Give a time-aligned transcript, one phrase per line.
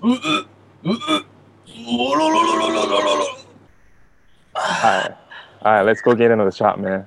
[0.00, 0.96] う、う、う、う、
[1.98, 3.24] おろろろろろろろろ。
[4.54, 5.14] Alright.
[5.62, 7.06] Alright, let's go get another shot, man.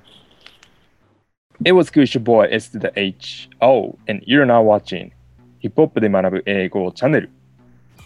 [1.66, 3.50] It was good, your boy S to the H.
[3.62, 5.12] O, and you're now watching
[5.60, 7.30] ヒップホップで学ぶ英語チャンネル。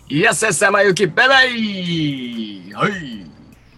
[0.09, 2.91] イエスエス山行きバイバイはい。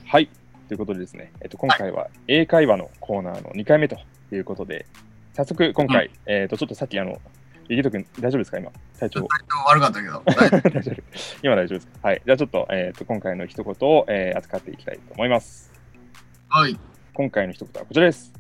[0.06, 0.30] はい。
[0.68, 3.98] ということでですね、えっと、今回は英会話のコーナーの2回目と
[4.32, 4.86] いうことで、
[5.34, 7.20] 早速今回、えっと、ちょっとさっきあの、
[7.70, 9.28] ゆきとくん大丈夫ですか今、体調。
[9.68, 10.24] 悪かったけど。
[10.28, 11.04] 大丈夫。
[11.42, 12.22] 今大丈夫ですかはい。
[12.26, 15.72] じゃあちょっと、えっと、今回の一言を、えー扱っていきたいと思います。
[16.50, 16.78] はい。
[17.14, 18.34] 今回の一言はこちらです。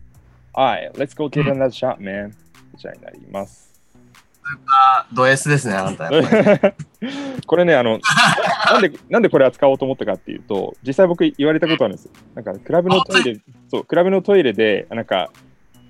[0.54, 2.32] はい、let's go get another shot, man.
[2.72, 3.74] こちらになります。
[4.68, 6.10] あ、ド S ですね、あなた。
[7.48, 8.00] これね、あの、
[8.72, 12.12] なんで、なんでこれ扱おうと思ったかっていうと、実際僕言われたことあるんですよ。
[12.36, 15.32] なんか、クラブのトイレ、そう、クラブのトイレで、なんか、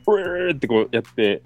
[0.05, 1.41] うーってこうやって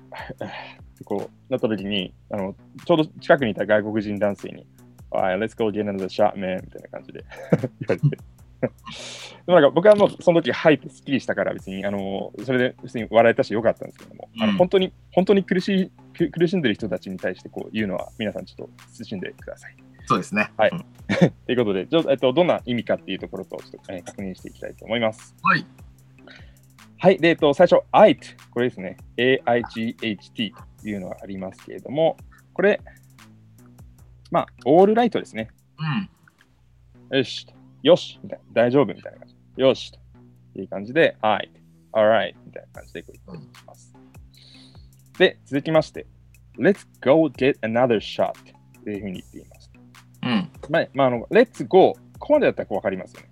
[1.03, 4.65] こうなった時に、あの、ちょうど近くにいた外国人男性に、
[5.11, 6.61] はい、let's go get another shot, man.
[6.63, 7.25] みたいな感じで
[7.87, 8.17] 言われて。
[8.59, 19.75] でもなんか僕はもうその時はいってすっきりしたから別にあのそれで別に笑えたしよかったんですけども、あのうん本当に本当に苦しいく苦しんでる人たちに対してこう言うのは皆さんちょっと慎んでください。
[20.07, 20.49] そうですね。
[20.57, 20.85] はいうん
[21.45, 25.35] ということで、ちょえっと、どんな意味かっていうところとちょっと、えー確認していきたいと思います。
[25.41, 25.65] はい。
[26.99, 27.17] はい。
[27.19, 28.35] で、えっと、最初、IT。
[28.51, 28.97] これですね。
[29.17, 32.17] AIGHT というのがありますけれども、
[32.53, 32.81] これ、
[34.31, 35.49] まあ、オールライトですね。
[37.11, 37.17] うん。
[37.17, 37.53] よしと。
[37.83, 38.45] よしみたいな。
[38.53, 38.93] 大丈夫？
[38.93, 39.35] みたいな感じ。
[39.61, 39.99] よしと。
[40.59, 41.51] いう感じで、はい。
[41.93, 43.93] alright みたいな感じでこう言っていきます。
[45.19, 46.07] で、続きまして、
[46.57, 48.33] Let's go get another shot
[48.83, 49.71] というふうに言っています。
[50.23, 50.51] うん。
[50.69, 53.29] まあ、まあ、あの、Let's go ここまでだったらこう分かりますよね。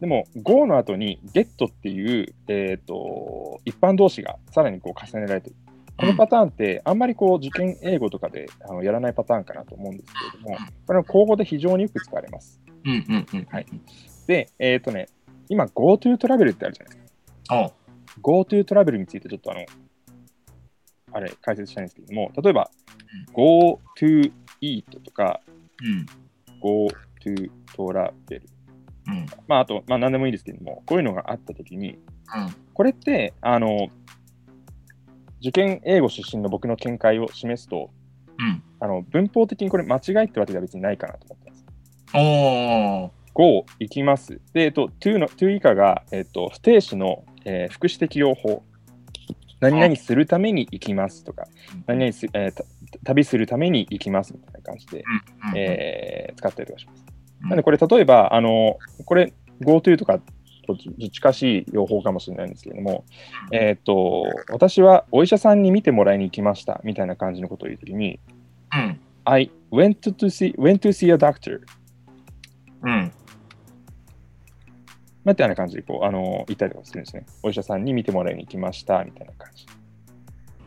[0.00, 5.56] でも、go の後に get っていう、えっ、と、一般動詞がさらにこう重ねられている。
[5.98, 10.56] このパターンって、あんまりこう受験英語とかであのやらないパターンかなと思うんですけれども、
[10.86, 12.58] これは口語で非常によく使われます。
[12.86, 13.04] うん。
[13.06, 13.26] うん。
[13.34, 13.46] うん。
[13.50, 13.66] はい。
[14.26, 15.08] で、えっ、とね、
[15.50, 17.12] 今 GoTo トラベルってあるじゃないです
[17.48, 17.72] か。
[18.22, 19.66] GoTo トラベルについてちょっとあの、
[21.12, 22.70] あれ、解説したいんですけれども、例えば、
[23.34, 24.32] GoTo
[24.62, 25.40] Eat とか、
[25.82, 26.06] うん。
[26.62, 28.48] GoTo トラベル。
[29.10, 29.26] うん。
[29.48, 31.98] まあ、あと、まあ、何でもいいですけれども、こういうのがあったときに、うん。
[32.74, 33.88] これって、あの、
[35.40, 37.90] 受験英語出身の僕の見解を示すと、
[38.38, 38.62] うん。
[38.82, 41.64] あの文法的にこれ間違いってわけでは別にないかなと思ってます。
[42.14, 43.10] おー。
[43.34, 44.40] Go 行きます。
[44.52, 48.62] で、えっと、to の to 以下が、えっと、不定詞の、えー副詞適用法。
[49.60, 51.46] 何々するために行きますとか、
[51.86, 52.64] 何々す、えーた
[53.04, 55.04] 旅するために行きますみたいな感じで、
[55.52, 55.58] うん。
[55.58, 57.04] えー使ったりとかします。
[57.42, 60.20] うんなんでこれ例えば、あの、これ GoTo とか
[60.66, 60.76] と
[61.10, 63.04] 近しい用法かもしれないんですけれども、
[63.50, 68.20] えっ、と、私はお医者さんに見てもらいに行きましたみたいな感じのことを言うときに、
[68.72, 69.00] うん。
[69.24, 71.60] I went to see, went to see a doctor
[72.82, 73.12] うん。
[75.24, 77.26] みたいな感じでこう、あの、言ったりとかするんですね。
[77.42, 79.66] お医者さんに見てもらいに行きましたみたいな感じ。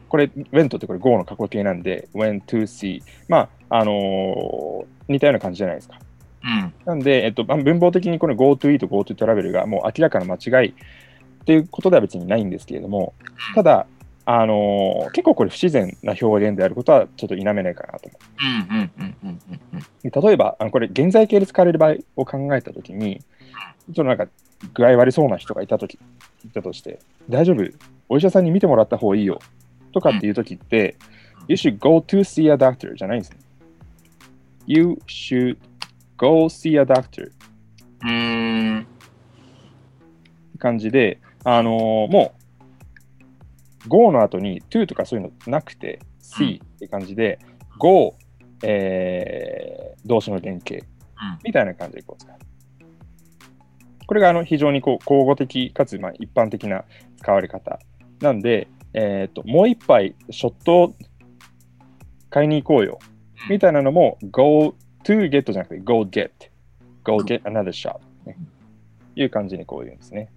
[0.09, 3.01] これ、went ってこれ go の過去形なんで、went to see。
[3.27, 5.99] まあ、あのー似たような感じじゃないですか。
[6.43, 6.73] うん。
[6.85, 10.73] なんで、えっと、まあ文法的にこの GoTo Eat、GoTo Travel がもう明らかな間違いっ
[11.45, 13.13] ていうことでは別にないんですけれども、
[13.55, 13.87] ただ、
[14.25, 18.17] あのー結構これ不自然な表現であることはちょっと否めないかなと思。
[20.03, 20.27] う。
[20.27, 24.27] 例えば、あのこれ現在形で使われる場合を考えたときに、ちょっとなんか
[24.73, 25.95] 具合悪そうな人がいたとき、
[26.45, 26.99] いたとして、
[27.29, 27.63] 大丈夫？
[28.07, 29.39] お医者さんに見てもらった方がいいよ
[29.93, 30.95] とかっていうときって、
[31.47, 33.39] You should go to see a doctor じゃないんですね。
[34.65, 35.57] You should
[36.23, 37.31] go see a doctor
[38.01, 38.87] うーん。
[40.57, 42.33] 感じで、あのーも
[43.85, 47.39] う、go の後に to とかそういうのなくて、see って感じで、
[47.77, 48.15] go、
[48.63, 50.81] えー動詞の原型うん。
[51.43, 52.35] みたいな感じでこう使う。
[54.05, 56.83] これがあの非常にこう口語的かつまあ一般的な
[57.17, 57.79] 使われ方
[58.21, 60.95] なんで、えー、ともう一杯ショットを
[62.29, 62.99] 買いに行こうよ
[63.49, 66.31] みたいなのも go to get じゃなくて go get
[67.03, 68.37] go get another shot、ね、
[69.15, 70.29] いう感じにこう言うんですね。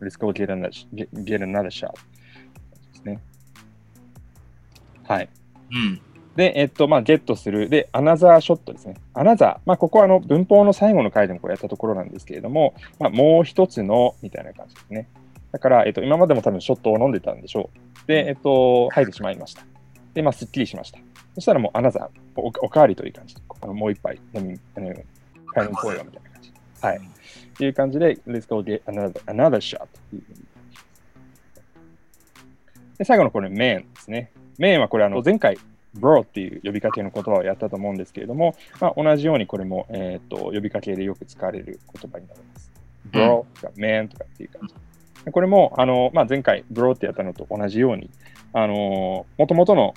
[0.00, 1.98] Let's go get another, get, get another shot で
[2.94, 3.20] すね。
[5.04, 5.28] はい。
[5.72, 6.00] うん。
[6.36, 7.68] で、えっと、まあ、ゲットする。
[7.68, 8.94] で、アナザーショットですね。
[9.12, 9.60] アナザー。
[9.66, 15.08] まあ、ここはあの文法の最後の回でもこうやったところなんですけれども、まあ、もう一つの、みたいな感じですね。
[15.50, 18.06] だから、えっと、今までも多分ショットを飲んでたんでしょう。
[18.06, 19.64] で、えっと、吐いてしまいました。
[20.14, 21.00] で、まあ、すっきりしました。
[21.38, 24.92] そしたらもうアナザー、おおかわりという感じ、あのもう一杯飲み、あの
[25.46, 26.52] 買いに行こうよ、みたいな感じ。
[26.80, 27.00] はい。
[27.56, 30.22] という感じで、Let's go get another, another shot という
[32.98, 34.32] で、最後のこれ、メンですね。
[34.58, 35.58] メンはこれ、あの前回、
[35.96, 42.72] bro っていう呼びかけの言葉をやったと思うんですけれども、まあ、同じようにこれも、えー、と呼びかけでよく使われる言葉になります。
[43.12, 44.74] bro とか man とかっていう感じ。
[45.30, 48.10] これも、あのまあ、前回 bro ってやったのと同じように、
[48.52, 49.94] あのもともとの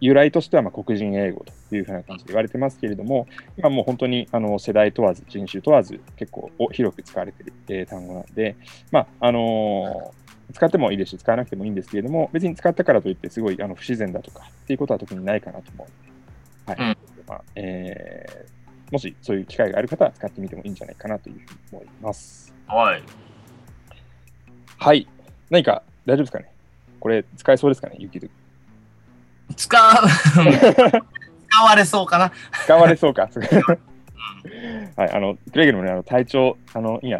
[0.00, 3.26] 由来としてはまあ黒人英語というふうな感じで言われてますけれども、
[3.56, 8.56] 今もう本当にあの世代問わず、人種問わず、結構広く使われている、えー、単語なんで、
[8.90, 15.86] まああのー、使ってもいいですし、使わなくてもいいんですけれども、別に使ったからといって、すごいあの不自然だとかっていうことは特にないかなと思
[16.66, 16.98] うので、はい、うん、
[17.28, 22.54] まあえー、もしそういう機会がある方は使ってみてもいいんじゃないかなというふうに思います。
[22.66, 23.02] はい。
[24.78, 25.06] はい。
[25.50, 26.50] 何か大丈夫ですかね？
[26.98, 28.28] これ使えそうですかね、ゆきど
[29.56, 30.08] 使う、
[31.48, 32.32] 使われそうかな。
[32.64, 33.28] 使われそうか。
[34.96, 37.18] はい、あの、くれぐれもね、あの体調、あの、今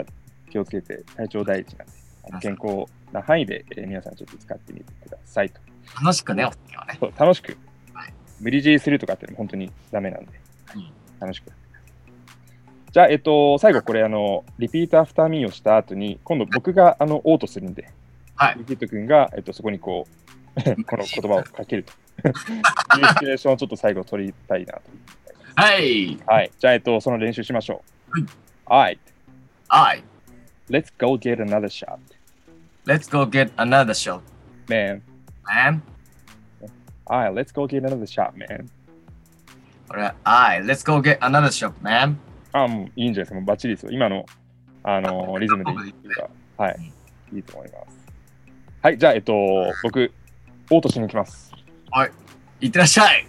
[0.51, 1.93] 気をつけて、体調第一なんで、
[2.31, 5.61] あの健康な範囲で、えー、皆さんちょっと使ってみてくださいと。
[6.01, 6.97] 楽しくね、お酒はね。
[7.01, 7.57] そう楽しく、
[7.93, 8.13] はい。
[8.41, 10.33] 無理強いするとかってのも本当にダメなんで、
[11.21, 11.51] 楽しく。
[12.93, 17.89] じゃあ、えっと、最後これ、あの、 repeat after me をした後に、今度僕が、あの、音頭とるんで、
[18.35, 18.57] はい。
[18.59, 20.21] リピート君が、えっと、そこにこう、
[20.85, 21.93] この言葉をかけると。
[22.21, 24.83] ーションをちょっと最後取りたいなと。
[25.57, 26.19] はい。
[26.27, 26.51] はい。
[26.59, 27.83] じゃあ、えっと、その練習しましょ
[28.17, 28.27] う。
[28.67, 28.99] はい。
[29.69, 30.05] はい。
[30.69, 31.99] Let's go get another shot.
[32.87, 34.21] Let's go get another shot.
[34.69, 35.03] Man.
[35.45, 35.83] Man.
[37.07, 38.71] Alright, let's go get another shot, man.
[39.89, 42.17] Alright, let's go get another shot, man.
[42.53, 43.35] あ、もういいんじゃないですか。
[43.35, 43.91] もうバッチリですよ。
[43.91, 44.25] 今の、
[44.85, 46.29] あの、リズムでいいか？
[46.57, 46.93] はい。
[47.33, 47.99] いいと思います。
[48.81, 49.33] はい、じゃあ、えっと、
[49.83, 50.13] 僕、
[50.71, 51.53] オートしに行きます。
[51.91, 52.13] はい。
[52.61, 53.27] いってらっしゃい。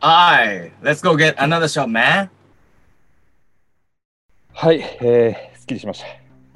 [0.00, 0.72] はい。
[0.82, 2.30] Let's go get another shot, man.
[4.52, 6.06] はい、えー、すっきりしました。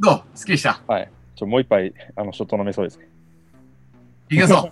[0.01, 0.39] どう？
[0.39, 0.81] すっきりした？
[0.87, 1.11] はい。
[1.37, 3.09] ちょもう一杯、あの、ショット飲めそうですね。
[4.31, 4.57] いけそう。
[4.63, 4.71] も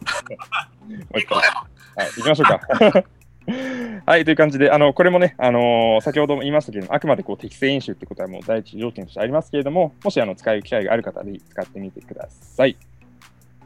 [1.15, 1.39] う一杯。
[1.39, 1.67] は
[2.05, 3.05] い、行きましょうか。
[4.07, 12.77] はい、という感じで、あのこれもね、あのー、先ほども言いましたけれども、あくまでこう適正飲酒ってことはもう第一条件としてありますけれども、もしあの使う機会がある方で使ってみてください。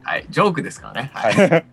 [0.03, 1.11] はい、ジョークですからね。
[1.13, 1.35] はい。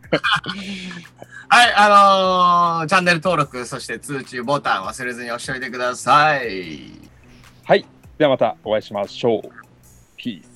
[1.48, 6.80] はい、あのー、チャンネル登録、そして通知ボタン忘れずに押しておいてください。
[7.64, 7.84] はい、
[8.16, 9.50] ではまたお会いしましょう。
[10.16, 10.51] ピース。